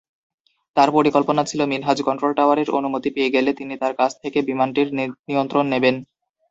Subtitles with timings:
[0.77, 4.87] তার পরিকল্পনা ছিলো মিনহাজ কন্ট্রোল টাওয়ারের অনুমতি পেয়ে গেলে তিনি তার কাছ থেকে বিমানটির
[5.27, 5.95] নিয়ন্ত্রণ নেবেন।